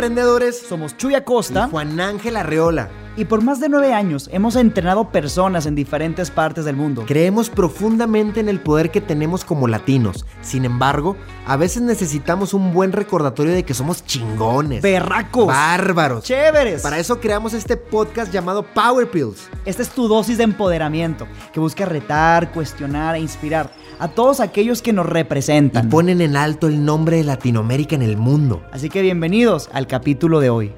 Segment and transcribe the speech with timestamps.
[0.00, 2.88] Emprendedores Somos Chuy Acosta y Juan Ángel Arreola.
[3.18, 7.04] y por más de nueve años hemos entrenado personas en diferentes partes del mundo.
[7.06, 10.24] Creemos profundamente en el poder que tenemos como latinos.
[10.40, 14.80] Sin embargo, a veces necesitamos un buen recordatorio de que somos chingones.
[14.80, 15.48] Berracos.
[15.48, 16.24] Bárbaros.
[16.24, 16.80] Chéveres.
[16.80, 19.50] Para eso creamos este podcast llamado Power Pills.
[19.66, 24.80] Esta es tu dosis de empoderamiento que busca retar, cuestionar e inspirar a todos aquellos
[24.80, 25.88] que nos Y representan.
[25.90, 28.62] ponen en alto el nombre de Latinoamérica en el mundo.
[28.72, 30.72] Así que bienvenidos al capítulo de hoy.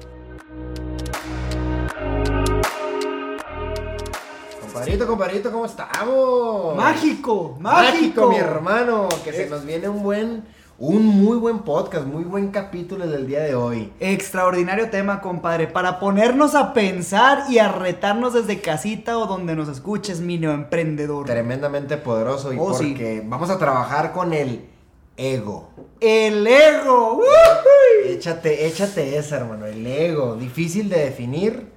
[4.59, 6.75] Compadrito, compadrito, ¿cómo estamos?
[6.75, 9.07] Mágico, Mágico, mi hermano.
[9.23, 10.43] Que se nos viene un buen,
[10.85, 13.93] un muy buen podcast, muy buen capítulo del día de hoy.
[14.01, 19.69] Extraordinario tema, compadre, para ponernos a pensar y a retarnos desde casita o donde nos
[19.69, 21.25] escuches, mi neoemprendedor.
[21.25, 22.89] Tremendamente poderoso y Oh, sí.
[22.89, 24.65] porque vamos a trabajar con el
[25.15, 25.69] ego.
[26.01, 27.13] El ego.
[27.19, 28.11] ¡Uy!
[28.11, 30.35] Échate, échate esa, hermano, el ego.
[30.35, 31.71] Difícil de definir.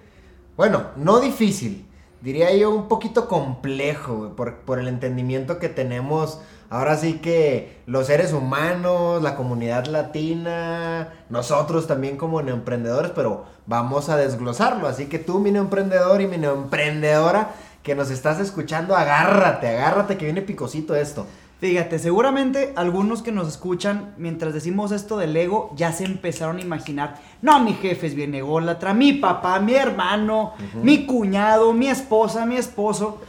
[0.57, 1.87] Bueno, no difícil.
[2.23, 6.41] Diría yo un poquito complejo, por, por el entendimiento que tenemos.
[6.69, 14.09] Ahora sí que los seres humanos, la comunidad latina, nosotros también como neoemprendedores, pero vamos
[14.09, 14.89] a desglosarlo.
[14.89, 20.25] Así que tú, mi neoemprendedor y mi neoemprendedora que nos estás escuchando, agárrate, agárrate que
[20.25, 21.27] viene picosito esto.
[21.59, 26.61] Fíjate, seguramente algunos que nos escuchan mientras decimos esto del ego ya se empezaron a
[26.61, 32.45] imaginar, no, mi jefe es bien ególatra, mi papá, mi hermano, mi cuñado, mi esposa,
[32.45, 33.23] mi esposo.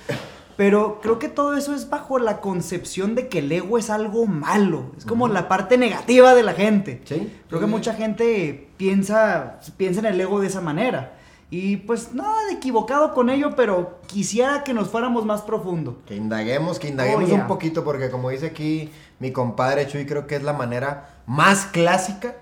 [0.57, 4.25] Pero creo que todo eso es bajo la concepción de que el ego es algo
[4.25, 7.01] malo, es como la parte negativa de la gente.
[7.05, 7.31] ¿Sí?
[7.47, 11.13] Creo que mucha gente piensa, piensa en el ego de esa manera.
[11.49, 16.01] Y pues nada de equivocado con ello, pero quisiera que nos fuéramos más profundo.
[16.05, 17.41] Que indaguemos, que indaguemos Oh, yeah.
[17.41, 21.65] un poquito, porque como dice aquí mi compadre Chuy, creo que es la manera más
[21.67, 22.35] clásica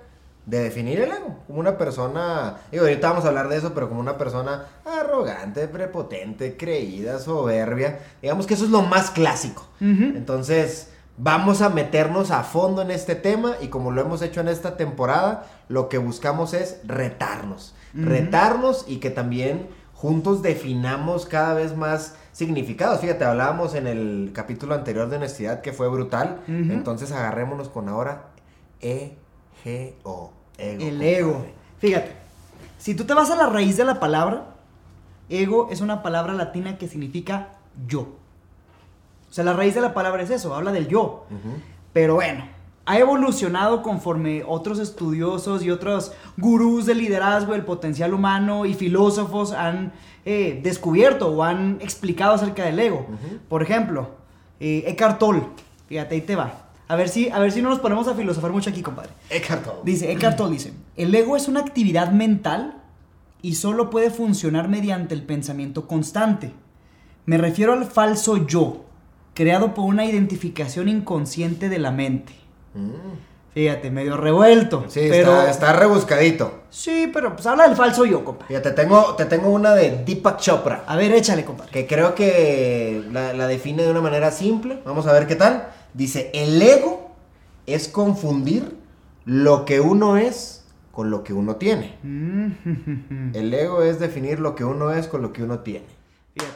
[0.46, 1.40] de definir el ego.
[1.48, 5.68] Como una persona, digo, ahorita vamos a hablar de eso, pero como una persona arrogante,
[5.68, 8.00] prepotente, creída, soberbia.
[8.22, 9.68] Digamos que eso es lo más clásico.
[9.80, 14.48] Entonces, vamos a meternos a fondo en este tema y como lo hemos hecho en
[14.48, 17.76] esta temporada, lo que buscamos es retarnos.
[17.94, 23.00] Retarnos y que también juntos definamos cada vez más significados.
[23.00, 26.42] Fíjate, hablábamos en el capítulo anterior de honestidad que fue brutal.
[26.48, 28.28] Entonces, agarrémonos con ahora
[29.66, 30.32] E-G-O.
[30.58, 31.46] Ego, El ego.
[31.80, 32.14] Fíjate,
[32.78, 34.56] si tú te vas a la raíz de la palabra,
[35.30, 37.50] ego es una palabra latina que significa
[37.88, 38.02] yo.
[39.30, 41.26] O sea, la raíz de la palabra es eso, habla del yo.
[41.92, 42.48] Pero bueno,
[42.86, 49.52] ha evolucionado conforme otros estudiosos y otros gurús de liderazgo del potencial humano y filósofos
[49.52, 49.92] han
[50.24, 53.08] eh, descubierto o han explicado acerca del ego.
[53.50, 54.12] Por ejemplo,
[54.60, 55.44] eh, Eckhart Tolle,
[55.88, 56.65] fíjate, ahí te va.
[56.88, 59.10] A ver, si, a ver si no nos ponemos a filosofar mucho aquí, compadre.
[59.30, 59.80] Eckhart Tolle.
[59.84, 62.76] Dice, Eckhart Tolle dice, el ego es una actividad mental
[63.42, 66.52] y solo puede funcionar mediante el pensamiento constante.
[67.26, 68.86] Me refiero al falso yo,
[69.34, 72.34] creado por una identificación inconsciente de la mente.
[72.76, 73.36] Mm.
[73.56, 74.84] Fíjate, medio revuelto.
[74.90, 76.64] Sí, pero, está, está rebuscadito.
[76.70, 78.50] Sí, pero pues habla del falso yo, compadre.
[78.50, 80.84] Fíjate, tengo, te tengo una de Deepak Chopra.
[80.86, 81.72] A ver, échale, compadre.
[81.72, 84.80] que creo que la, la define de una manera simple.
[84.84, 85.70] Vamos a ver qué tal.
[85.96, 87.10] Dice, el ego
[87.66, 88.76] es confundir
[89.26, 91.96] lo que uno es con lo que uno tiene.
[92.04, 95.86] Mm, El ego es definir lo que uno es con lo que uno tiene.
[96.34, 96.54] Fíjate.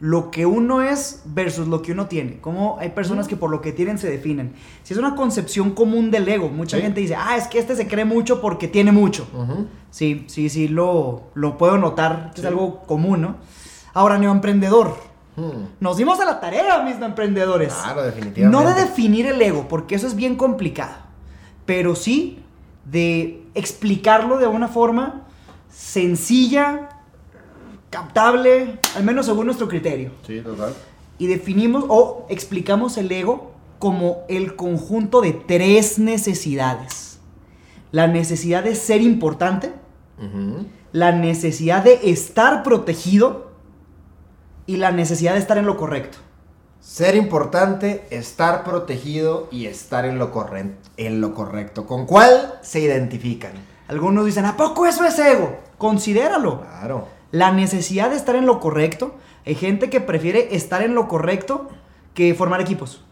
[0.00, 2.38] Lo que uno es versus lo que uno tiene.
[2.40, 4.52] Como hay personas que por lo que tienen se definen.
[4.84, 6.82] Si es una concepción común del ego, mucha Sí.
[6.82, 9.26] gente dice, ah, es que este se cree mucho porque tiene mucho.
[9.90, 12.46] Sí, sí, sí, lo, lo puedo notar, que Sí.
[12.46, 13.36] es algo común, ¿no?
[13.94, 14.94] Ahora, neoemprendedor.
[15.38, 15.68] Hmm.
[15.78, 17.72] Nos dimos a la tarea, mis neoemprendedores.
[17.72, 18.50] Claro, definitivamente.
[18.50, 20.96] No de definir el ego, porque eso es bien complicado.
[21.64, 22.42] Pero sí
[22.84, 25.22] de explicarlo de una forma
[25.70, 26.88] sencilla,
[27.90, 30.10] captable, al menos según nuestro criterio.
[30.26, 30.74] Sí, total.
[31.18, 37.20] Y definimos o explicamos el ego como el conjunto de tres necesidades.
[37.92, 39.72] La necesidad de ser importante,
[40.92, 43.47] la necesidad de estar protegido
[44.68, 46.18] y la necesidad de estar en lo correcto.
[46.78, 51.86] Ser importante, estar protegido y estar en lo, corren- en lo correcto.
[51.86, 53.52] ¿Con cuál se identifican?
[53.88, 55.56] Algunos dicen, ¿a poco eso es ego?
[55.78, 56.60] Considéralo.
[56.60, 57.08] Claro.
[57.32, 59.14] La necesidad de estar en lo correcto.
[59.46, 61.68] Hay gente que prefiere estar en lo correcto
[62.14, 63.02] que formar equipos.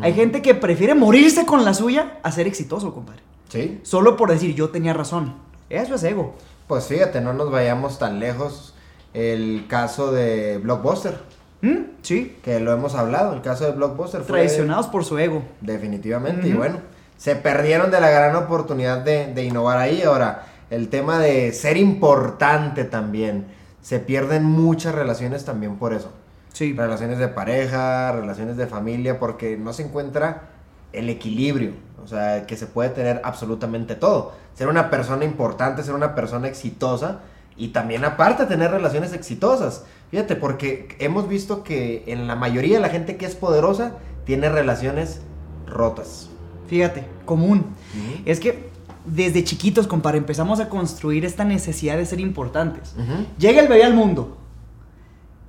[0.00, 3.22] Hay gente que prefiere morirse con la suya a ser exitoso, compadre.
[3.48, 3.80] Sí.
[3.82, 5.34] Solo por decir, yo tenía razón.
[5.70, 6.34] Eso es ego.
[6.68, 8.74] Pues fíjate, no nos vayamos tan lejos.
[9.18, 11.18] El caso de Blockbuster,
[11.60, 11.76] ¿Mm?
[12.02, 12.36] Sí.
[12.42, 15.42] que lo hemos hablado, el caso de Blockbuster fue Traicionados por su ego.
[15.60, 16.76] definitivamente y bueno,
[17.16, 20.02] se perdieron de la gran oportunidad de, de innovar ahí.
[20.02, 23.46] Ahora, el tema de ser importante también.
[23.82, 26.12] Se pierden muchas relaciones también por eso.
[26.52, 26.74] Sí.
[26.76, 30.42] Relaciones de pareja, relaciones de familia, porque no se encuentra
[30.92, 31.72] el equilibrio.
[32.04, 34.32] O sea, que se puede tener absolutamente todo.
[34.54, 37.20] Ser una persona importante, ser una persona exitosa
[37.58, 39.84] y también aparte tener relaciones exitosas.
[40.10, 44.48] Fíjate, porque hemos visto que en la mayoría de la gente que es poderosa tiene
[44.48, 45.20] relaciones
[45.66, 46.30] rotas.
[46.68, 47.66] Fíjate, común.
[48.24, 48.68] Es que
[49.04, 52.94] desde chiquitos, compadre, empezamos a construir esta necesidad de ser importantes.
[53.38, 54.38] Llega el bebé al mundo.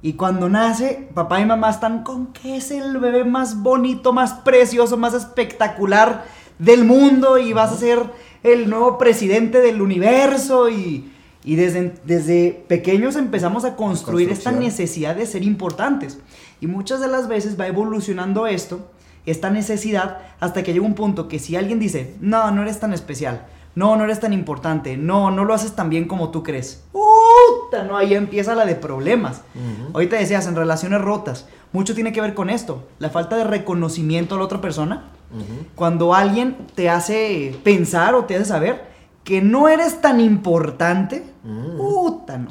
[0.02, 4.34] Y cuando nace, papá y mamá están con que es el bebé más bonito, más
[4.34, 6.24] precioso, más espectacular
[6.58, 8.00] del mundo y vas a ser
[8.44, 11.12] el nuevo presidente del universo y,
[11.44, 16.20] y desde, desde pequeños empezamos a construir esta necesidad de ser importantes.
[16.60, 18.90] Y muchas de las veces va evolucionando esto,
[19.26, 22.94] esta necesidad, hasta que llega un punto que si alguien dice, no, no eres tan
[22.94, 23.46] especial,
[23.76, 26.84] no, no eres tan importante, no, no lo haces tan bien como tú crees.
[26.92, 29.44] Puta, no, ahí empieza la de problemas.
[29.56, 29.92] Ujú.
[29.94, 34.36] Ahorita decías, en relaciones rotas, mucho tiene que ver con esto, la falta de reconocimiento
[34.36, 35.12] a la otra persona.
[35.32, 35.68] Ujú.
[35.76, 38.90] Cuando alguien te hace pensar o te hace saber
[39.30, 41.78] que no eres tan importante, Mm.
[41.78, 42.48] puta, no.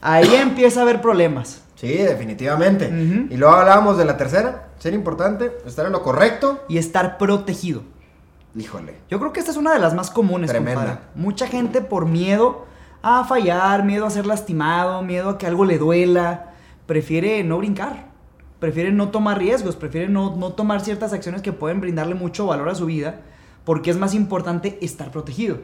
[0.00, 1.62] Ahí empieza a haber problemas.
[1.76, 2.88] Sí, definitivamente.
[3.30, 6.64] Y luego hablábamos de la tercera, ser importante, estar en lo correcto.
[6.68, 7.82] Y estar protegido.
[8.56, 8.96] Híjole.
[9.08, 10.80] Yo creo que esta es una de las más comunes, Tremenda.
[10.80, 11.00] compadre.
[11.14, 12.66] Mucha gente por miedo
[13.00, 16.54] a fallar, miedo a ser lastimado, miedo a que algo le duela,
[16.86, 18.06] prefiere no brincar,
[18.58, 22.68] prefiere no tomar riesgos, prefiere no, no tomar ciertas acciones que pueden brindarle mucho valor
[22.68, 23.20] a su vida,
[23.64, 25.58] porque es más importante estar protegido.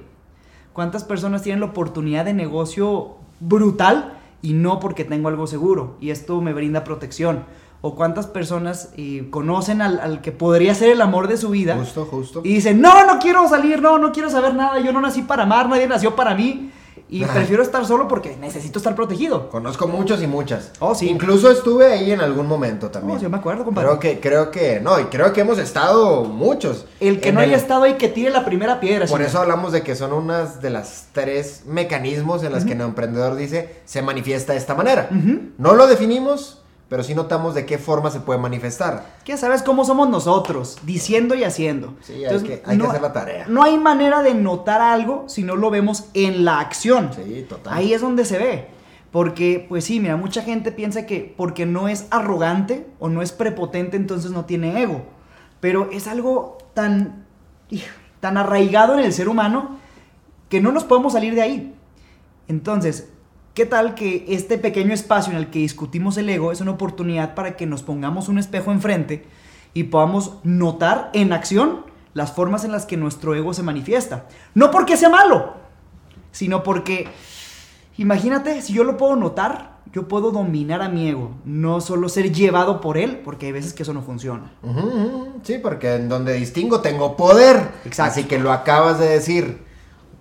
[0.73, 6.11] ¿Cuántas personas tienen la oportunidad de negocio brutal y no porque tengo algo seguro y
[6.11, 7.45] esto me brinda protección?
[7.83, 11.77] ¿O cuántas personas eh, conocen al, al que podría ser el amor de su vida?
[11.77, 12.43] Justo, justo.
[12.45, 15.45] Y dicen, no, no quiero salir, no, no quiero saber nada, yo no nací para
[15.45, 16.71] amar, nadie nació para mí.
[17.11, 19.49] Y prefiero estar solo porque necesito estar protegido.
[19.51, 20.71] Conozco muchos y muchas.
[20.79, 21.09] Oh, sí.
[21.09, 23.19] Incluso estuve ahí en algún momento también.
[23.19, 23.89] Sí, yo me acuerdo, compadre.
[23.89, 26.87] Creo que, creo que, no, y creo que hemos estado muchos.
[27.01, 29.07] El que no haya estado ahí, que tire la primera piedra.
[29.07, 29.23] Por señor.
[29.23, 33.37] eso hablamos de que son unas de las tres mecanismos en las que el emprendedor
[33.37, 35.09] dice se manifiesta de esta manera.
[35.59, 36.60] No lo definimos,
[36.91, 39.17] pero sí notamos de qué forma se puede manifestar.
[39.25, 41.95] Que sabes cómo somos nosotros, diciendo y haciendo.
[42.03, 43.47] Sí, hay que- hay que hacer la tarea.
[43.49, 47.11] No hay manera de notar algo si no lo vemos en la acción.
[47.15, 47.73] Sí, total.
[47.79, 48.67] Ahí es donde se ve.
[49.13, 53.33] Porque, pues sí, mira, mucha gente piensa que porque no es arrogante o no es
[53.33, 55.03] prepotente, entonces no tiene ego.
[55.61, 57.25] Pero es algo tan,
[58.21, 59.79] tan arraigado en el ser humano
[60.49, 61.75] que no nos podemos salir de ahí.
[62.49, 63.10] Entonces,
[63.55, 67.35] ¿qué tal que este pequeño espacio en el que discutimos el ego es una oportunidad
[67.35, 69.25] para que nos pongamos un espejo enfrente
[69.75, 74.27] y podamos notar en acción las formas en las que nuestro ego se manifiesta?
[74.55, 75.55] No porque sea malo,
[76.33, 77.09] sino porque,
[77.99, 82.33] imagínate, si yo lo puedo notar, yo puedo dominar a mi ego, no solo ser
[82.33, 84.53] llevado por él, porque hay veces que eso no funciona.
[85.43, 87.73] Sí, porque en donde distingo tengo poder.
[87.85, 88.13] Exacto.
[88.13, 89.70] Así que lo acabas de decir.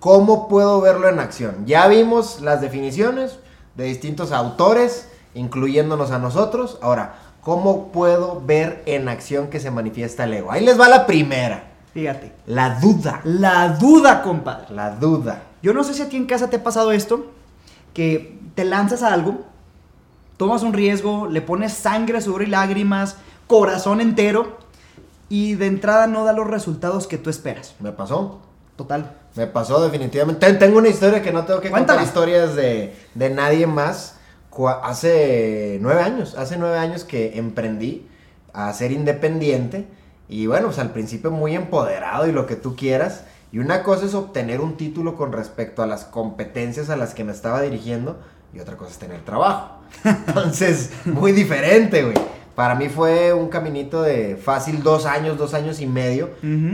[0.00, 1.66] ¿Cómo puedo verlo en acción?
[1.66, 3.38] Ya vimos las definiciones
[3.76, 6.78] de distintos autores, incluyéndonos a nosotros.
[6.80, 10.50] Ahora, ¿cómo puedo ver en acción que se manifiesta el ego?
[10.50, 11.66] Ahí les va la primera.
[11.92, 13.20] Fíjate, La duda.
[13.24, 14.74] la duda, compadre.
[14.74, 15.42] La duda.
[15.62, 17.26] Yo no sé si a ti en casa te ha pasado esto,
[17.92, 19.40] que te lanzas a algo,
[20.38, 24.56] tomas un riesgo, le pones sangre, sudor y lágrimas, corazón entero,
[25.28, 27.74] y de entrada no da los resultados que tú esperas.
[27.80, 28.38] ¿Me pasó?
[28.80, 29.12] Total.
[29.36, 30.46] Me pasó definitivamente.
[30.46, 31.98] Ten- Tengo una historia que no tengo que Cuéntala.
[32.00, 34.16] contar historias de, de nadie más.
[34.82, 38.08] Hace nueve años, hace nueve años que emprendí
[38.54, 39.86] a ser independiente.
[40.30, 43.24] Y bueno, pues al principio muy empoderado y lo que tú quieras.
[43.52, 47.24] Y una cosa es obtener un título con respecto a las competencias a las que
[47.24, 48.18] me estaba dirigiendo.
[48.54, 49.76] Y otra cosa es tener trabajo.
[50.04, 52.16] Entonces, muy diferente, güey.
[52.60, 56.28] Para mí fue un caminito de fácil dos años, dos años y medio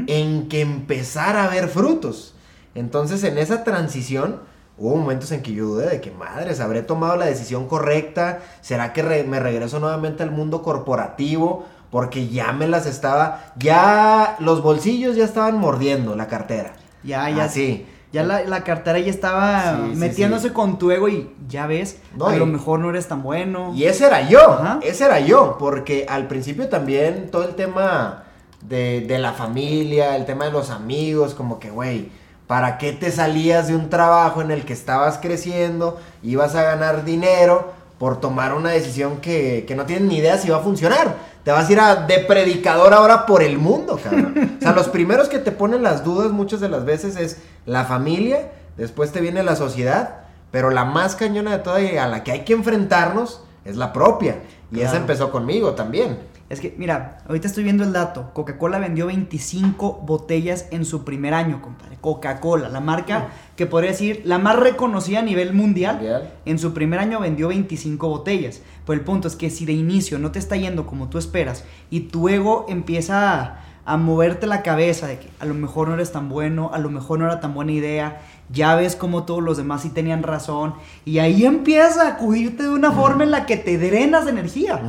[0.09, 2.35] en que empezara a ver frutos.
[2.75, 4.41] Entonces, en esa transición,
[4.79, 8.41] hubo momentos en que yo dudé de que, madres, ¿habré tomado la decisión correcta?
[8.63, 11.67] ¿Será que re- me regreso nuevamente al mundo corporativo?
[11.93, 16.73] Porque ya me las estaba, ya los bolsillos ya estaban mordiendo la cartera.
[17.05, 17.45] Ya, ya.
[17.45, 17.87] Así.
[18.13, 20.55] Ya la, la cartera ya estaba Sí, metiéndose sí.
[20.55, 23.73] con tu ego y ya ves, No, a lo mejor no eres tan bueno.
[23.75, 24.79] Y ese era yo, Ajá.
[24.83, 28.25] ese era yo, porque al principio también todo el tema
[28.63, 32.11] de, de la familia, el tema de los amigos, como que, güey,
[32.47, 37.05] ¿para qué te salías de un trabajo en el que estabas creciendo, ibas a ganar
[37.05, 41.15] dinero, por tomar una decisión que, que no tienes ni idea si va a funcionar.
[41.45, 44.57] Te vas a ir a, de predicador ahora por el mundo, cabrón.
[44.59, 47.85] O sea, los primeros que te ponen las dudas muchas de las veces es la
[47.85, 50.17] familia, después te viene la sociedad,
[50.51, 53.93] pero la más cañona de todas y a la que hay que enfrentarnos es la
[53.93, 54.37] propia.
[54.73, 54.97] Y esa Claro.
[55.03, 56.19] empezó conmigo también.
[56.49, 58.31] Es que, mira, ahorita estoy viendo el dato.
[58.33, 61.97] Coca-Cola vendió 25 botellas en su primer año, compadre.
[62.01, 65.97] Coca-Cola, la marca que podría decir la más reconocida a nivel mundial.
[65.97, 66.31] Mundial.
[66.45, 68.61] En su primer año vendió 25 botellas.
[68.87, 71.65] Pero el punto es que si de inicio no te está yendo como tú esperas
[71.91, 75.95] y tu ego empieza a, a moverte la cabeza de que a lo mejor no
[75.95, 79.43] eres tan bueno, a lo mejor no era tan buena idea, ya ves como todos
[79.43, 80.75] los demás sí tenían razón
[81.05, 84.81] y ahí empieza a acudirte de una forma en la que te drenas de energía.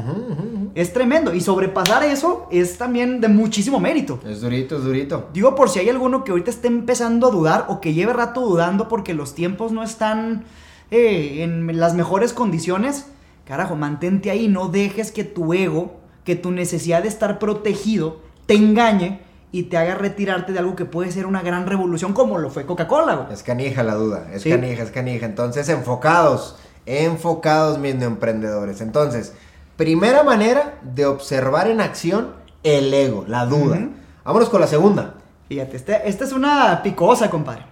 [0.77, 1.33] Es tremendo.
[1.33, 4.19] Y sobrepasar eso es también de muchísimo mérito.
[4.23, 5.27] Es durito, es durito.
[5.33, 8.41] Digo por si hay alguno que ahorita esté empezando a dudar o que lleve rato
[8.41, 10.43] dudando porque los tiempos no están
[10.91, 13.07] eh, en las mejores condiciones.
[13.47, 18.53] Carajo, mantente ahí, no dejes que tu ego, que tu necesidad de estar protegido, te
[18.53, 22.51] engañe y te haga retirarte de algo que puede ser una gran revolución como lo
[22.51, 23.33] fue Coca-Cola, güey.
[23.33, 24.51] Es canija la duda, es Sí.
[24.51, 25.25] canija, es canija.
[25.25, 28.81] Entonces, enfocados, enfocados mis neoemprendedores.
[28.81, 29.33] Entonces,
[29.77, 33.77] primera manera de observar en acción el ego, la duda.
[33.77, 33.91] Ujú.
[34.25, 35.13] Vámonos con la segunda.
[35.47, 37.63] Fíjate, esta es una picosa, compadre.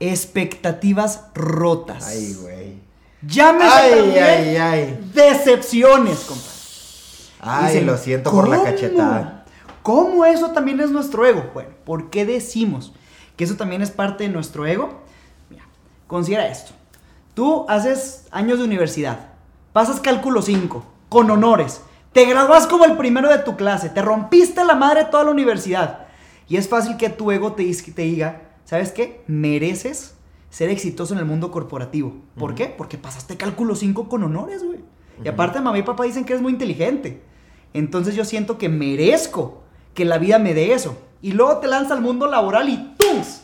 [0.00, 2.06] Expectativas rotas.
[2.08, 2.80] Ay, güey.
[3.22, 5.10] Llámese Ay, también ay, ay.
[5.14, 6.50] decepciones, compadre.
[7.42, 9.44] Ay, Dicen, lo siento por la cachetada.
[9.82, 11.50] ¿Cómo eso también es nuestro ego?
[11.54, 12.92] Bueno, ¿por qué decimos
[13.36, 15.00] que eso también es parte de nuestro ego?
[15.48, 15.64] Mira,
[16.06, 16.72] considera esto.
[17.34, 19.18] Tú haces años de universidad,
[19.72, 24.64] pasas cálculo 5, con honores, te gradúas como el primero de tu clase, te rompiste
[24.64, 26.06] la madre toda la universidad.
[26.48, 29.22] Y es fácil que tu ego te, te diga, ¿sabes qué?
[29.26, 30.14] Mereces
[30.48, 32.14] ser exitoso en el mundo corporativo.
[32.38, 32.66] ¿Por qué?
[32.66, 34.80] Porque pasaste cálculo 5 con honores, güey.
[35.22, 37.22] Y aparte mamá y papá dicen que eres muy inteligente.
[37.74, 39.62] Entonces yo siento que merezco
[39.94, 40.96] que la vida me dé eso.
[41.22, 43.42] Y luego te lanza al mundo laboral y ¡tums!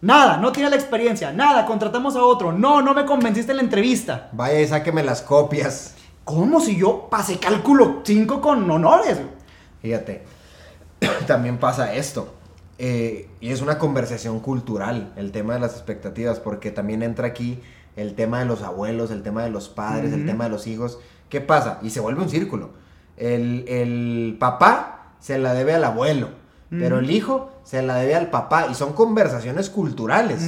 [0.00, 2.52] Nada, no tiene la experiencia, nada, contratamos a otro.
[2.52, 4.30] No, no me convenciste en la entrevista.
[4.32, 5.96] Vaya y sáqueme las copias.
[6.28, 9.18] ¿Cómo si yo pasé cálculo 5 con honores?
[9.80, 10.24] Fíjate,
[11.26, 12.34] también pasa esto.
[12.76, 17.62] eh, y es una conversación cultural, el tema de las expectativas, porque también entra aquí
[17.96, 20.98] el tema de los abuelos, el tema de los padres, el tema de los hijos.
[21.30, 21.78] ¿Qué pasa?
[21.80, 22.72] Y se vuelve un círculo.
[23.16, 26.28] El, el papá se la debe al abuelo,
[26.68, 28.66] pero el hijo se la debe al papá.
[28.70, 30.42] Y son conversaciones culturales.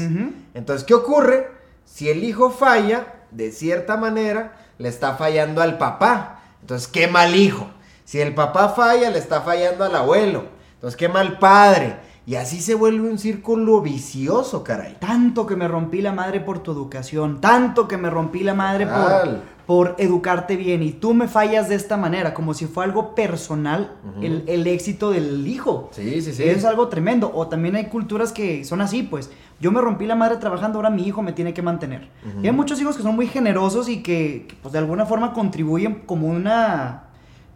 [0.53, 1.49] Entonces, ¿qué ocurre?
[1.87, 6.41] Si el hijo falla, de cierta manera, le está fallando al papá.
[6.63, 7.69] Entonces, qué mal hijo.
[8.05, 10.45] Si el papá falla, le está fallando al abuelo.
[10.75, 11.97] Entonces, qué mal padre.
[12.27, 14.97] Y así se vuelve un círculo vicioso, caray.
[14.99, 18.87] Tanto que me rompí la madre por tu educación, tanto que me rompí la madre
[18.87, 23.15] por, por educarte bien y tú me fallas de esta manera, como si fue algo
[23.15, 25.91] personal el, el éxito del hijo.
[25.93, 26.45] Sí, sí, sí.
[26.45, 27.31] Es algo tremendo.
[27.35, 29.31] O también hay culturas que son así, pues.
[29.61, 32.09] Yo me rompí la madre trabajando, ahora mi hijo me tiene que mantener.
[32.43, 35.35] Y hay muchos hijos que son muy generosos y que, que, pues, de alguna forma
[35.35, 37.05] contribuyen como una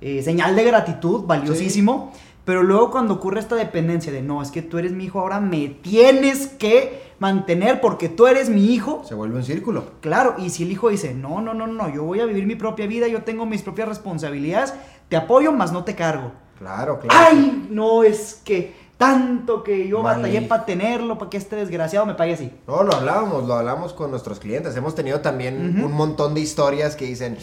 [0.00, 2.12] eh, señal de gratitud valiosísimo.
[2.44, 5.40] Pero luego cuando ocurre esta dependencia de, no, es que tú eres mi hijo, ahora
[5.40, 9.02] me tienes que mantener porque tú eres mi hijo.
[9.04, 9.92] Se vuelve un círculo.
[10.02, 12.54] Claro, y si el hijo dice, no, no, no, no, yo voy a vivir mi
[12.54, 14.75] propia vida, yo tengo mis propias responsabilidades,
[15.08, 16.32] te apoyo, más no te cargo.
[16.58, 17.26] Claro, claro.
[17.30, 22.06] Ay, no, es que tanto que yo Mal batallé para tenerlo, para que este desgraciado
[22.06, 22.52] me pague así.
[22.66, 24.76] No, lo hablábamos, lo hablamos con nuestros clientes.
[24.76, 27.37] Hemos tenido también un montón de historias que dicen,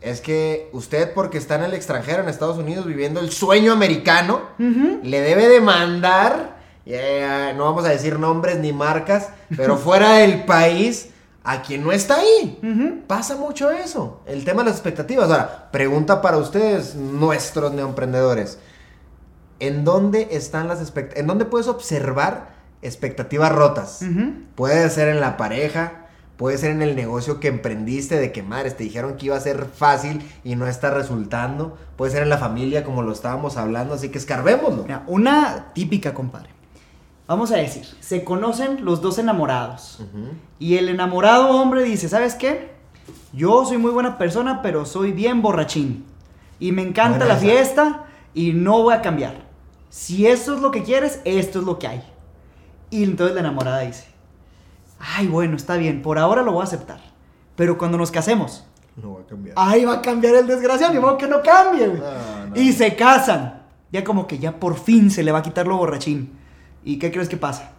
[0.00, 4.40] es que usted porque está en el extranjero, en Estados Unidos, viviendo el sueño americano,
[4.58, 11.10] le debe demandar, eh, no vamos a decir nombres ni marcas, pero fuera del país,
[11.42, 13.02] a quien no está ahí.
[13.06, 15.30] Pasa mucho eso, el tema de las expectativas.
[15.30, 18.58] Ahora, pregunta para ustedes, nuestros neoemprendedores.
[19.58, 21.20] ¿En dónde están las expectativas?
[21.20, 24.04] ¿En dónde puedes observar expectativas rotas?
[24.54, 28.76] Puede ser en la pareja, puede ser en el negocio que emprendiste de que madres
[28.76, 31.76] te dijeron que iba a ser fácil y no está resultando.
[31.96, 34.82] Puede ser en la familia como lo estábamos hablando, así que escarbémoslo.
[34.82, 36.50] Mira, una típica, compadre.
[37.26, 40.00] Vamos a decir, se conocen los dos enamorados.
[40.60, 42.70] Y el enamorado hombre dice, ¿sabes qué?
[43.32, 46.04] Yo soy muy buena persona, pero soy bien borrachín.
[46.60, 47.42] Y me encanta la esa.
[47.42, 49.45] fiesta y no voy a cambiar.
[49.98, 52.02] Si eso es lo que quieres, esto es lo que hay.
[52.90, 54.04] Y entonces la enamorada dice,
[54.98, 57.00] ay, bueno, está bien, por ahora lo voy a aceptar.
[57.56, 59.54] Pero cuando nos casemos, No va a cambiar.
[59.58, 61.86] ahí va a cambiar el desgraciado, ni modo que no cambie.
[61.88, 62.56] No, no.
[62.60, 63.62] Y se casan.
[63.90, 66.30] Ya como que ya por fin se le va a quitar lo borrachín.
[66.84, 67.72] ¿Y qué crees que pasa?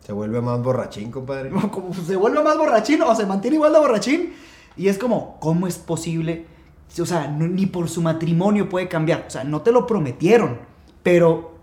[0.00, 1.50] Se vuelve más borrachín, compadre.
[1.70, 4.32] Como se vuelve más borrachín o se mantiene igual de borrachín,
[4.76, 6.46] Y es como, ¿cómo es posible?
[6.98, 9.24] O sea, no- ni por su matrimonio puede cambiar.
[9.26, 10.58] O sea, no te lo prometieron,
[11.02, 11.54] pero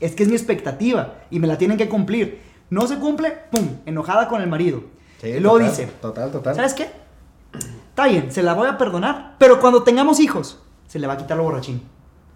[0.00, 2.40] es que es mi expectativa y me la tienen que cumplir.
[2.70, 3.66] No se cumple, ¡pum!
[3.86, 4.82] Enojada con el marido.
[5.20, 6.54] Sí, luego total, dice, Total, total.
[6.54, 6.88] ¿sabes qué?
[7.88, 11.16] Está bien, se la voy a perdonar, pero cuando tengamos hijos, se le va a
[11.16, 11.82] quitar lo borrachín.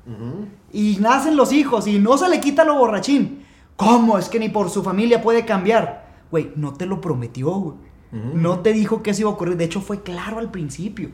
[0.06, 0.46] Ujú.
[0.72, 3.44] Y nacen los hijos y no se le quita lo borrachín.
[3.76, 4.18] ¿Cómo?
[4.18, 6.06] Es que ni por su familia puede cambiar.
[6.30, 7.76] Güey, no te lo prometió, güey.
[8.12, 8.36] Ujú.
[8.36, 9.56] No te dijo que eso iba a ocurrir.
[9.56, 11.10] De hecho, fue claro al principio.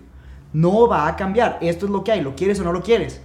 [0.53, 1.59] No va a cambiar.
[1.61, 2.23] Esto es lo que hay.
[2.23, 3.21] ¿Lo quieres o no lo quieres?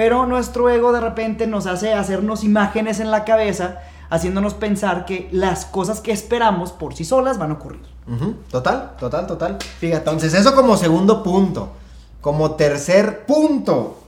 [0.00, 5.28] Pero nuestro ego de repente nos hace hacernos imágenes en la cabeza, haciéndonos pensar que
[5.30, 7.82] las cosas que esperamos por sí solas van a ocurrir.
[8.50, 9.58] Total, total, total.
[9.78, 11.72] Fíjate, entonces eso como segundo punto.
[12.22, 13.98] Como tercer punto.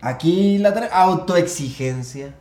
[0.00, 2.34] Aquí la autoexigencia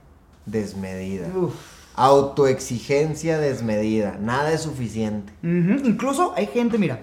[0.46, 1.28] desmedida.
[1.36, 1.56] Uf.
[1.94, 4.16] Autoexigencia desmedida.
[4.18, 5.34] Nada es suficiente.
[5.44, 7.02] Incluso hay gente, mira,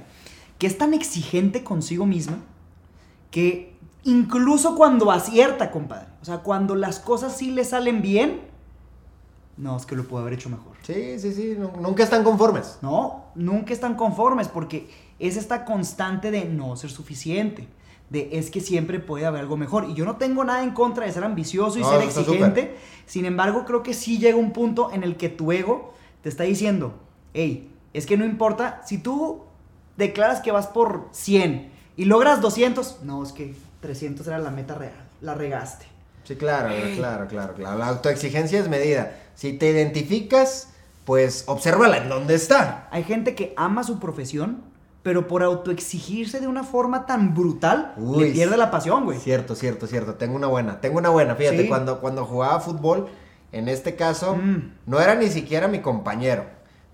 [0.56, 2.38] que es tan exigente consigo misma
[3.30, 3.74] que
[4.04, 8.42] incluso cuando acierta, compadre, o sea, cuando las cosas sí le salen bien,
[9.56, 10.73] no, es que lo puedo haber hecho mejor.
[10.82, 11.54] Sí, sí, sí.
[11.56, 12.78] nu- Nunca están conformes.
[12.82, 17.68] No, nunca están conformes porque es esta constante de no ser suficiente,
[18.11, 19.84] de es que siempre puede haber algo mejor.
[19.88, 23.26] Y yo no tengo nada en contra de ser ambicioso y No, ser exigente, sin
[23.26, 26.94] embargo creo que sí llega un punto en el que tu ego te está diciendo,
[27.32, 29.42] hey, es que no importa, si tú
[29.96, 34.74] declaras que vas por 100 y logras 200, no, es que 300 era la meta
[34.74, 35.84] real, la regaste.
[36.24, 37.78] Sí, claro, claro, claro, claro.
[37.78, 39.12] La autoexigencia es medida.
[39.34, 40.70] Si te identificas,
[41.04, 42.88] pues obsérvala en dónde está.
[42.90, 44.62] Hay gente que ama su profesión,
[45.02, 49.18] pero por autoexigirse de una forma tan brutal, Uy, le pierde la pasión, güey.
[49.18, 50.14] Cierto, cierto, cierto.
[50.14, 50.80] Tengo una buena.
[50.80, 51.34] Tengo una buena.
[51.34, 51.68] Fíjate, Sí.
[51.68, 53.08] cuando, cuando jugaba fútbol,
[53.52, 54.72] en este caso, Mm.
[54.86, 56.46] no era ni siquiera mi compañero.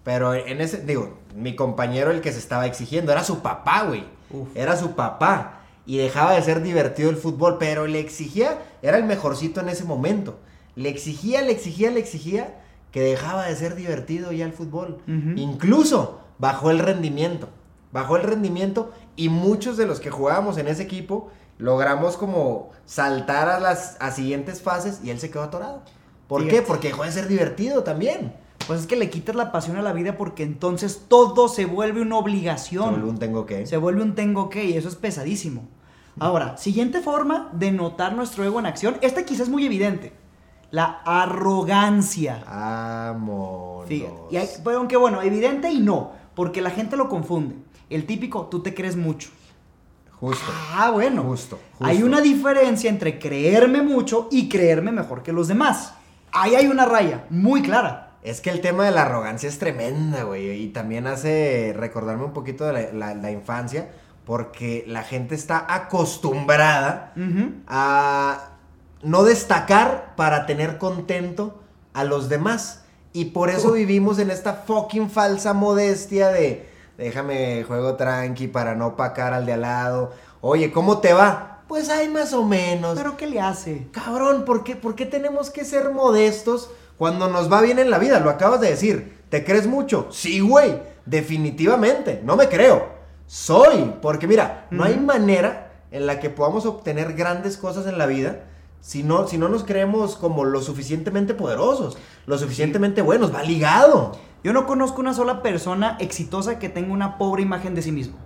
[0.03, 4.05] Pero en ese, digo, mi compañero el que se estaba exigiendo, era su papá, güey.
[4.31, 4.49] Uf.
[4.57, 5.60] Era su papá.
[5.91, 9.83] Y dejaba de ser divertido el fútbol, pero le exigía, era el mejorcito en ese
[9.83, 10.39] momento.
[10.77, 12.61] Le exigía, le exigía, le exigía
[12.93, 14.99] que dejaba de ser divertido ya el fútbol.
[15.35, 17.49] Incluso bajó el rendimiento.
[17.91, 23.49] Bajó el rendimiento y muchos de los que jugábamos en ese equipo logramos como saltar
[23.49, 25.83] a las a siguientes fases y él se quedó atorado.
[26.29, 26.63] ¿Por qué?
[26.63, 28.33] Porque dejó de ser divertido también.
[28.69, 32.01] Pues es que le quitas la pasión a la vida porque entonces todo se vuelve
[32.01, 32.95] una obligación.
[32.95, 33.67] Solo un tengo que.
[33.67, 35.67] Se vuelve un tengo que y eso es pesadísimo.
[36.21, 38.97] Ahora, siguiente forma de notar nuestro ego en acción.
[39.01, 40.13] Esta quizás es muy evidente.
[40.71, 42.45] La arrogancia.
[42.47, 43.87] Vámonos.
[43.89, 44.13] Fíjate.
[44.31, 47.57] Y hay- pero aunque bueno, evidente y no, porque la gente lo confunde.
[47.89, 49.31] El típico, tú te crees mucho.
[50.13, 50.45] Justo.
[50.75, 51.23] Ah, bueno.
[51.23, 55.95] Justo, Hay una diferencia entre creerme mucho y creerme mejor que los demás.
[56.33, 58.19] Ahí hay una raya muy clara.
[58.23, 60.51] Es que el tema de la arrogancia es tremenda, güey.
[60.63, 63.89] Y también hace recordarme un poquito de la, la- la infancia.
[64.31, 67.13] Porque la gente está acostumbrada
[67.67, 68.51] a
[69.03, 71.61] no destacar para tener contento
[71.95, 72.85] a los demás.
[73.13, 78.95] Y por eso vivimos en esta fucking falsa modestia de déjame juego tranqui para no
[78.95, 80.13] pacar al de al lado.
[80.43, 81.65] Oye, ¿cómo te va?
[81.67, 82.97] Pues hay más o menos.
[82.97, 83.89] Pero ¿qué le hace?
[83.91, 87.99] Cabrón, ¿por qué, ¿por qué tenemos que ser modestos cuando nos va bien en la
[87.99, 88.21] vida?
[88.21, 89.23] Lo acabas de decir.
[89.29, 90.07] ¿Te crees mucho?
[90.13, 90.81] Sí, güey.
[91.05, 92.21] Definitivamente.
[92.23, 93.00] No me creo.
[93.31, 93.95] Soy.
[94.03, 98.41] Porque mira, no hay manera en la que podamos obtener grandes cosas en la vida
[98.81, 103.33] si no, si no nos creemos como lo suficientemente poderosos, lo suficientemente buenos.
[103.33, 104.13] Va ligado.
[104.43, 108.17] Yo no conozco una sola persona exitosa que tenga una pobre imagen de sí mismo.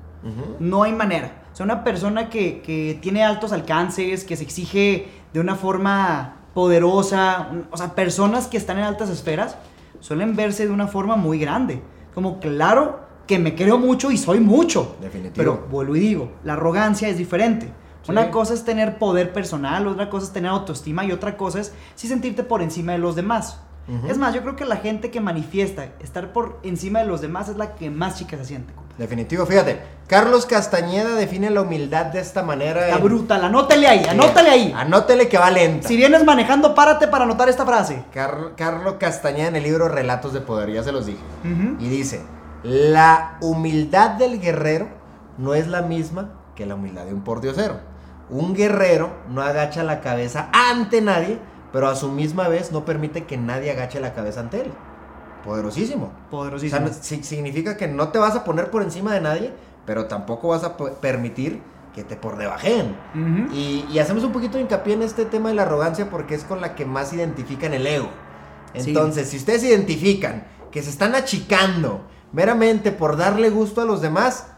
[0.58, 1.42] No hay manera.
[1.52, 6.36] O sea, una persona que, que tiene altos alcances, que se exige de una forma
[6.54, 9.58] poderosa, un- o sea, personas que están en altas esferas,
[10.00, 11.82] suelen verse de una forma muy grande.
[12.14, 14.96] Como, claro que me creo mucho y soy mucho.
[15.00, 15.34] Definitivo.
[15.36, 17.66] Pero vuelvo y digo, la arrogancia es diferente.
[18.02, 18.10] Sí.
[18.10, 21.72] Una cosa es tener poder personal, otra cosa es tener autoestima y otra cosa es
[21.94, 23.60] sí sentirte por encima de los demás.
[24.08, 27.50] Es más, yo creo que la gente que manifiesta estar por encima de los demás
[27.50, 28.72] es la que más chica se siente.
[28.96, 29.78] Definitivo, fíjate.
[30.06, 32.84] Carlos Castañeda define la humildad de esta manera.
[32.86, 34.72] Está en- brutal, anótale ahí, anótale ahí.
[34.74, 35.86] Anótele que va lenta.
[35.86, 38.04] Si vienes manejando, párate para anotar esta frase.
[38.14, 41.18] Car- Carlos Castañeda en el libro Relatos de Poder, ya se los dije.
[41.78, 42.22] Y dice,
[42.64, 44.88] la humildad del guerrero
[45.38, 47.78] no es la misma que la humildad de un pordiosero.
[48.30, 51.38] Un guerrero no agacha la cabeza ante nadie,
[51.72, 54.72] pero a su misma vez no permite que nadie agache la cabeza ante él.
[55.44, 56.12] Poderosísimo.
[56.28, 56.78] O Poderosísimo.
[56.86, 59.52] sea, no- si- significa que no te vas a poner por encima de nadie,
[59.84, 61.60] pero tampoco vas a permitir
[61.94, 62.96] que te por debajen.
[63.52, 66.42] Y, y hacemos un poquito de hincapié en este tema de la arrogancia porque es
[66.44, 68.08] con la que más identifican el ego.
[68.74, 68.88] Sí.
[68.88, 72.00] Entonces, si ustedes identifican que se están achicando
[72.34, 74.48] meramente por darle gusto a los demás,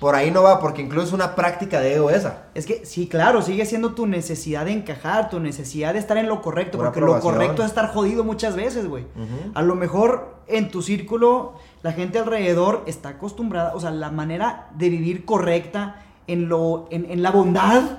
[0.00, 2.44] por ahí no va, porque incluso es una práctica de ego esa.
[2.54, 6.28] Es que sí, claro, sigue siendo tu necesidad de encajar, tu necesidad de estar en
[6.28, 9.06] lo correcto, porque lo correcto es estar jodido muchas veces, güey.
[9.54, 14.68] A lo mejor en tu círculo la gente alrededor está acostumbrada, o sea, la manera
[14.74, 17.98] de vivir correcta en, lo, en, en la bondad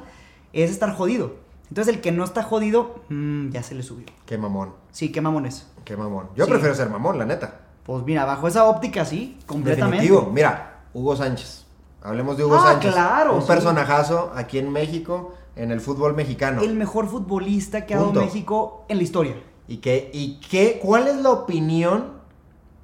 [0.54, 1.36] es estar jodido.
[1.70, 4.06] Entonces el que no está jodido, mm, ya se le subió.
[4.26, 5.68] Qué mamón, Sí, qué mamón es.
[5.84, 6.28] qué mamón.
[6.36, 6.52] Yo Sí.
[6.52, 7.62] prefiero ser mamón, la neta.
[7.88, 10.04] Pues mira, bajo esa óptica sí, completamente.
[10.04, 10.32] Definitivo.
[10.32, 11.66] Mira, Hugo Sánchez.
[12.04, 12.94] Hablemos de Hugo Ah, Sánchez.
[12.94, 13.48] claro, Un sí.
[13.48, 16.62] personajazo aquí en México, en el fútbol mexicano.
[16.62, 18.22] El mejor futbolista que ha dado Punto.
[18.22, 19.36] México en la historia.
[19.68, 22.14] ¿Y qué, y qué, cuál es la opinión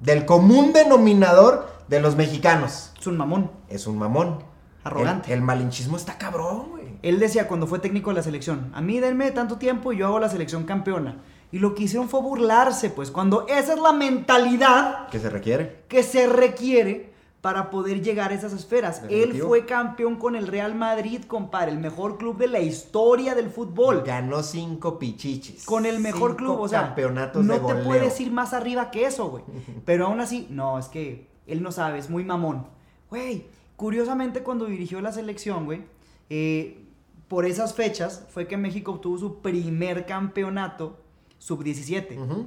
[0.00, 2.92] del común denominador de los mexicanos?
[2.98, 3.50] Es un mamón.
[3.68, 4.38] Es un mamón.
[4.82, 5.28] Arrogante.
[5.32, 6.84] El, el malinchismo está cabrón, güey.
[7.02, 10.06] Él decía cuando fue técnico de la selección, a mí denme tanto tiempo y yo
[10.06, 11.22] hago la selección campeona.
[11.54, 15.84] Y lo que hicieron fue burlarse, pues, cuando esa es la mentalidad ¿Qué se requiere?
[15.86, 17.12] que se requiere
[17.42, 19.02] para poder llegar a esas esferas.
[19.08, 23.50] Él fue campeón con el Real Madrid, compadre, el mejor club de la historia del
[23.50, 24.02] fútbol.
[24.04, 25.64] Ganó cinco pichichis.
[25.64, 28.90] Con el mejor Cinco club, o sea, campeonatos no de te puedes ir más arriba
[28.90, 29.44] que eso, güey.
[29.84, 32.66] Pero aún así, no, es que él no sabe, es muy mamón.
[33.10, 35.84] Güey, curiosamente cuando dirigió la selección, güey,
[36.30, 36.84] eh,
[37.28, 41.04] por esas fechas fue que México obtuvo su primer campeonato
[41.38, 42.18] sub-17.
[42.18, 42.46] Ujú.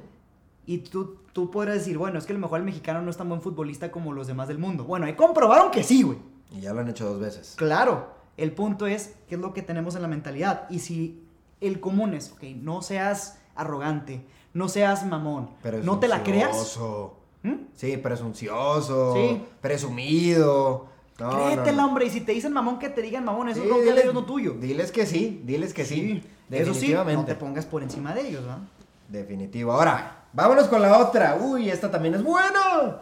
[0.66, 3.16] Y tú, tú podrás decir, bueno, es que a lo mejor el mexicano no es
[3.16, 4.84] tan buen futbolista como los demás del mundo.
[4.84, 6.18] Bueno, ahí comprobaron que sí, güey.
[6.50, 7.54] Y ya lo han hecho dos veces.
[7.56, 10.68] Claro, el punto es qué es lo que tenemos en la mentalidad.
[10.70, 11.22] Y si
[11.60, 15.50] el común es, ok, no seas arrogante, no seas mamón,
[15.84, 16.78] no te la creas.
[17.42, 17.54] ¿Mm?
[17.74, 19.14] Sí, presuncioso.
[19.14, 19.42] Sí.
[19.60, 20.86] Presumido.
[21.18, 21.88] No, Créetela, no, no.
[21.88, 22.06] hombre.
[22.06, 23.48] Y si te dicen mamón, que te digan mamón.
[23.48, 24.52] Eso Sí, es lo que tuyo.
[24.52, 26.22] Diles que sí, diles que sí.
[26.50, 27.20] Eso sí, Definitivamente.
[27.20, 28.77] no te pongas por encima de ellos, ¿no?
[29.08, 29.72] Definitivo.
[29.72, 31.36] Ahora, vámonos con la otra.
[31.40, 32.98] Uy, esta también es buena.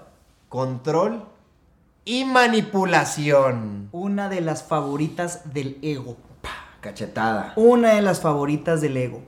[0.49, 1.25] Control
[2.05, 3.88] y manipulación.
[3.90, 6.16] Una de las favoritas del ego.
[6.81, 7.53] Cachetada.
[7.57, 9.23] Una de las favoritas del ego.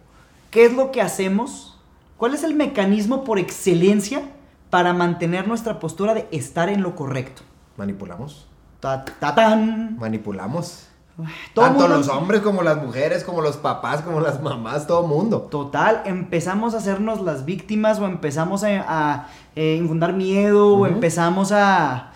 [0.51, 1.79] ¿Qué es lo que hacemos?
[2.17, 4.23] ¿Cuál es el mecanismo por excelencia
[4.71, 7.43] para mantener nuestra postura de estar en lo correcto?
[7.77, 8.47] Manipulamos.
[8.79, 9.99] Ta, ta, tan.
[9.99, 10.89] Manipulamos.
[11.53, 15.05] Todo Tanto mundo- los hombres como las mujeres, como los papás, como las mamás, todo
[15.07, 15.49] mundo.
[15.51, 21.51] Total, empezamos a hacernos las víctimas o empezamos a, a, eh, infundar miedo o empezamos
[21.51, 22.13] a,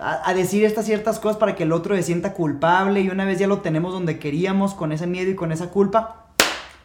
[0.00, 3.24] a, a decir estas ciertas cosas para que el otro se sienta culpable y una
[3.24, 6.26] vez ya lo tenemos donde queríamos con ese miedo y con esa culpa,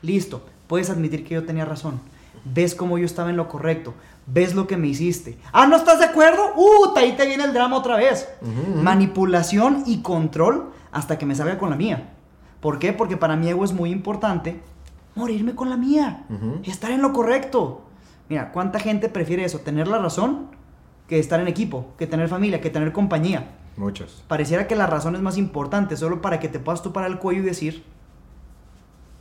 [0.01, 1.99] listo, puedes admitir que yo tenía razón.
[2.45, 3.93] Ves cómo yo estaba en lo correcto.
[4.25, 5.37] Ves lo que me hiciste.
[5.53, 6.53] Ah, ¿no estás de acuerdo?
[6.55, 6.97] ¡Uh!
[6.97, 8.27] Ahí te viene el drama otra vez.
[8.87, 12.13] Manipulación y control hasta que me salga con la mía.
[12.61, 12.93] ¿Por qué?
[12.93, 14.61] Porque para mi ego es muy importante
[15.15, 16.25] morirme con la mía.
[16.29, 16.61] Ujú.
[16.63, 17.81] Estar en lo correcto.
[18.29, 19.59] Mira, ¿cuánta gente prefiere eso?
[19.59, 20.47] Tener la razón
[21.07, 23.51] que estar en equipo, que tener familia, que tener compañía.
[23.75, 24.23] Muchos.
[24.27, 27.19] Pareciera que la razón es más importante solo para que te puedas tú parar el
[27.19, 27.83] cuello y decir,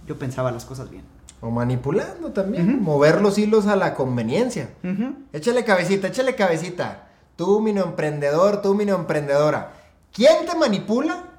[0.06, 1.04] yo pensaba las cosas bien.
[1.40, 2.80] O manipulando también.
[2.82, 4.70] Mover los hilos a la conveniencia.
[4.84, 5.14] Ujú.
[5.32, 7.08] Échale cabecita, échale cabecita.
[7.34, 9.72] Tú, mino emprendedor, tú, mino emprendedora.
[10.12, 11.31] ¿Quién te manipula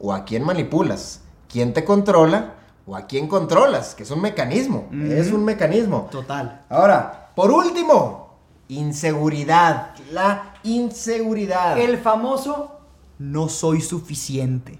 [0.00, 1.22] o a quién manipulas?
[1.48, 2.54] ¿Quién te controla
[2.86, 3.94] o a quién controlas?
[3.94, 4.88] Que es un mecanismo.
[5.08, 6.08] Es un mecanismo.
[6.10, 6.62] Total.
[6.68, 9.94] Ahora, por último, inseguridad.
[10.12, 11.78] La inseguridad.
[11.78, 12.80] El famoso
[13.18, 14.78] no soy suficiente.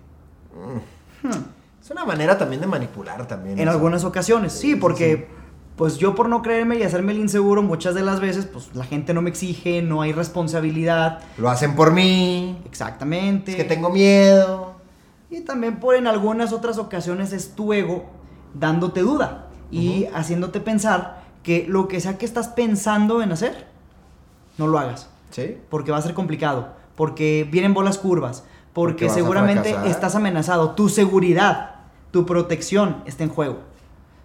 [1.82, 3.58] Es una manera también de manipular también.
[3.58, 3.70] En eso.
[3.70, 5.28] algunas ocasiones, sí, porque
[5.76, 8.84] pues yo por no creerme y hacerme el inseguro muchas de las veces, pues la
[8.84, 11.20] gente no me exige, no hay responsabilidad.
[11.38, 12.60] Lo hacen por mí.
[12.66, 13.52] Exactamente.
[13.52, 14.67] Es que tengo miedo.
[15.30, 18.06] Y también por en algunas otras ocasiones es tu ego
[18.54, 23.66] dándote duda y haciéndote pensar que lo que sea que estás pensando en hacer,
[24.56, 25.10] no lo hagas.
[25.30, 25.58] ¿Sí?
[25.68, 30.14] Porque va a ser complicado, porque vienen bolas curvas, Porque porque, vas a seguramente estás
[30.14, 31.76] amenazado, tu seguridad,
[32.10, 33.58] tu protección está en juego.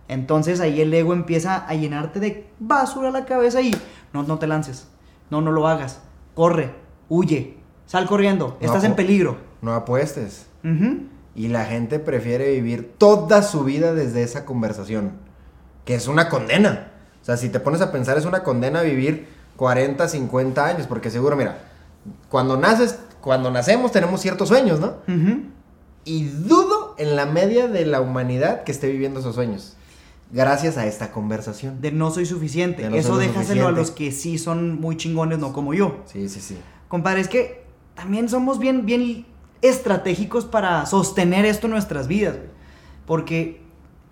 [0.08, 3.76] Entonces ahí el ego empieza a llenarte de basura a la cabeza y
[4.14, 4.88] no, no te lances,
[5.30, 6.02] no, no lo hagas,
[6.36, 6.76] corre,
[7.10, 9.38] huye, sal corriendo, No, estás en peligro.
[9.64, 10.46] No apuestes.
[11.36, 15.14] Y la gente prefiere vivir toda su vida desde esa conversación.
[15.86, 16.92] Que es una condena.
[17.22, 20.86] O sea, si te pones a pensar, es una condena vivir 40, 50 años.
[20.88, 21.58] Porque seguro, mira,
[22.30, 24.98] cuando naces, cuando nacemos tenemos ciertos sueños, ¿no?
[26.06, 29.78] Y dudo en la media de la humanidad que esté viviendo esos sueños.
[30.32, 31.80] Gracias a esta conversación.
[31.80, 32.84] De no soy suficiente.
[32.84, 36.02] De no Eso déjaselo a los que sí son muy chingones, no como yo.
[36.06, 36.58] Sí, sí, sí.
[36.90, 37.64] Compadre, es que
[37.96, 39.26] también somos bien, bien
[39.64, 42.50] estratégicos para sostener esto en nuestras vidas, güey.
[43.08, 43.62] Porque,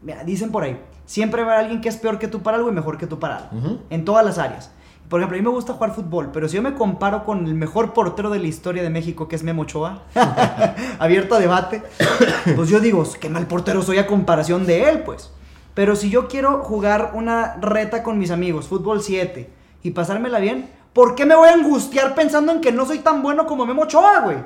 [0.01, 2.57] mira, dicen por ahí, siempre va a haber alguien que es peor que tú para
[2.57, 3.79] algo y mejor que tú para algo.
[3.89, 4.71] En todas las áreas.
[5.09, 7.53] Por ejemplo, a mí me gusta jugar fútbol, pero si yo me comparo con el
[7.53, 10.03] mejor portero de la historia de México, que es Memo Ochoa,
[10.99, 11.83] abierto a debate,
[12.55, 15.31] pues yo digo, qué mal portero soy a comparación de él, pues.
[15.73, 19.49] Pero si yo quiero jugar una reta con mis amigos, fútbol 7,
[19.83, 23.21] y pasármela bien, ¿por qué me voy a angustiar pensando en que no soy tan
[23.21, 24.37] bueno como Memo Ochoa, güey?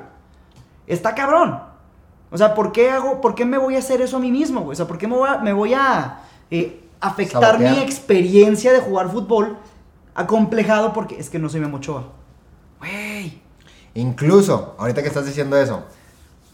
[0.86, 1.60] Está cabrón.
[2.30, 4.62] O sea, ¿por qué hago, por qué me voy a hacer eso a mí mismo,
[4.62, 4.72] güey?
[4.72, 6.20] O sea, ¿por qué me voy a, me voy a
[6.50, 9.58] eh, afectar mi experiencia de jugar fútbol
[10.14, 12.04] acomplejado porque es que no soy Memo Ochoa?
[12.80, 13.40] Güey.
[13.94, 15.84] Incluso, ahorita que estás diciendo eso,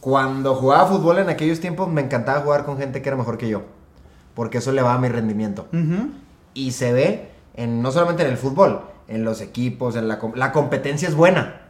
[0.00, 3.48] cuando jugaba fútbol en aquellos tiempos me encantaba jugar con gente que era mejor que
[3.48, 3.62] yo.
[4.34, 5.66] Porque eso le va a mi rendimiento.
[6.54, 10.52] Y se ve en, no solamente en el fútbol, en los equipos, en la, la
[10.52, 11.61] competencia es buena.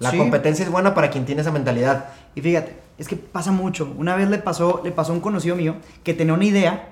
[0.00, 2.06] La competencia es buena para quien tiene esa mentalidad.
[2.34, 3.94] Y fíjate, es que pasa mucho.
[3.96, 6.88] Una vez le pasó, le pasó a un conocido mío que tenía una idea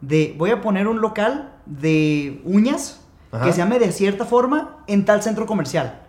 [0.00, 3.00] de voy a poner un local de uñas
[3.44, 6.00] que se llame de cierta forma en tal centro comercial.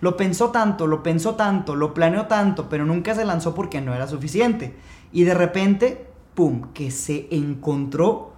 [0.00, 3.94] Lo pensó tanto, lo pensó tanto, lo planeó tanto, pero nunca se lanzó porque no
[3.94, 4.74] era suficiente.
[5.12, 8.32] Y de repente, ¡pum!, que se encontró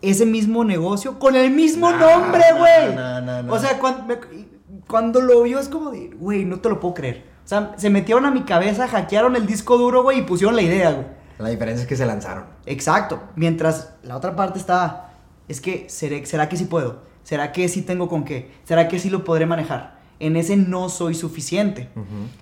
[0.00, 3.48] ese mismo negocio con el mismo nombre, güey.
[3.48, 4.14] o sea, cuando,
[4.88, 7.24] cuando lo vio es como de, güey, no te lo puedo creer.
[7.44, 10.62] O sea, se metieron a mi cabeza, hackearon el disco duro, güey, y pusieron la
[10.62, 11.06] idea, güey.
[11.38, 12.44] La diferencia es que se lanzaron.
[12.66, 13.20] Exacto.
[13.34, 15.10] Mientras la otra parte estaba,
[15.48, 17.02] es que, ¿será que sí puedo?
[17.24, 18.52] ¿Será que sí tengo con qué?
[18.64, 20.00] ¿Será que sí lo podré manejar?
[20.20, 21.88] En ese no soy suficiente.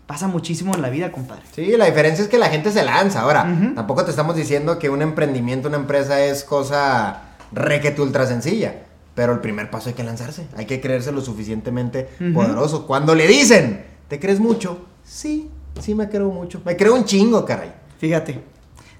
[0.06, 1.44] Pasa muchísimo en la vida, compadre.
[1.52, 3.22] Sí, la diferencia es que la gente se lanza.
[3.22, 7.22] Ahora, tampoco te estamos diciendo que un emprendimiento, una empresa es cosa
[7.52, 8.82] requete ultra sencilla.
[9.20, 10.46] Pero el primer paso hay que lanzarse.
[10.56, 12.86] Hay que creerse lo suficientemente poderoso.
[12.86, 14.86] Cuando le dicen, ¿te crees mucho?
[15.04, 16.62] Sí, sí me creo mucho.
[16.64, 17.70] Me creo un chingo, caray.
[17.98, 18.42] Fíjate,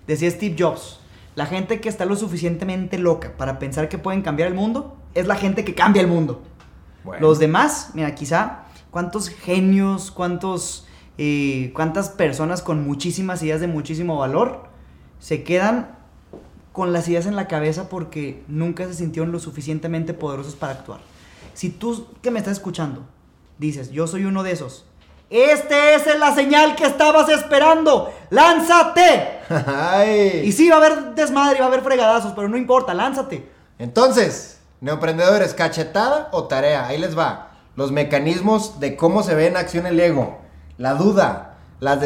[0.07, 1.01] decía Steve Jobs,
[1.37, 5.27] la gente que está lo suficientemente loca para pensar que pueden cambiar el mundo es
[5.27, 6.43] la gente que cambia el mundo.
[7.19, 14.19] Los demás, mira, quizá, ¿cuántos genios, cuántos, eh, cuántas personas con muchísimas ideas de muchísimo
[14.19, 14.65] valor
[15.19, 15.97] se quedan
[16.73, 21.01] con las ideas en la cabeza porque nunca se sintieron lo suficientemente poderosos para actuar?
[21.55, 23.03] Si tú que me estás escuchando
[23.59, 24.87] dices, yo soy uno de esos,
[25.31, 28.13] este es la señal que estabas esperando.
[28.31, 29.39] ¡Lánzate!
[30.45, 33.49] Y sí, va a haber desmadre, va a haber fregadazos, pero no importa, lánzate.
[33.79, 36.87] Entonces, neoemprendedores, ¿cachetada o tarea?
[36.87, 37.51] Ahí les va.
[37.77, 40.39] Los mecanismos de cómo se ve en acción el ego.
[40.79, 41.50] La duda,
[41.81, 42.03] las,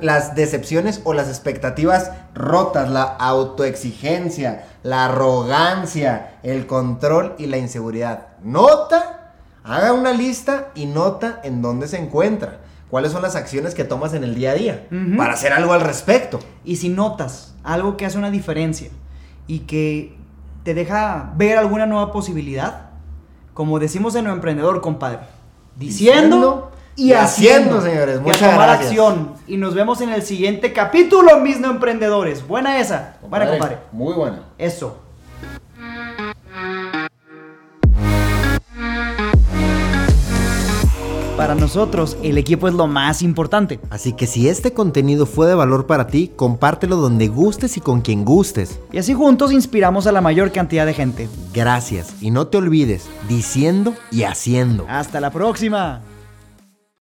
[0.00, 8.28] las decepciones o las expectativas rotas, la autoexigencia, la arrogancia, el control y la inseguridad.
[8.42, 9.34] Nota,
[9.64, 14.14] haga una lista y nota en dónde se encuentra cuáles son las acciones que tomas
[14.14, 16.38] en el día a día para hacer algo al respecto.
[16.64, 18.90] Y si notas algo que hace una diferencia
[19.48, 20.16] y que
[20.62, 22.90] te deja ver alguna nueva posibilidad,
[23.54, 25.20] como decimos en lo emprendedor, compadre,
[25.76, 28.20] diciendo, y, haciendo, señores.
[28.20, 29.34] Muchas y a tomar acción.
[29.46, 32.46] Y nos vemos en el siguiente capítulo, mis no emprendedores.
[32.46, 33.16] Buena esa.
[33.28, 33.78] buena, compadre.
[33.92, 34.40] Muy buena.
[34.58, 34.98] Eso.
[41.36, 43.78] Para nosotros, el equipo es lo más importante.
[43.90, 48.00] Así que si este contenido fue de valor para ti, compártelo donde gustes y con
[48.00, 48.80] quien gustes.
[48.90, 51.28] Y así juntos inspiramos a la mayor cantidad de gente.
[51.52, 54.86] Gracias y no te olvides, diciendo y haciendo.
[54.88, 56.00] Hasta la próxima.